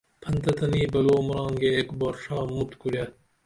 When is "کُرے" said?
2.79-3.03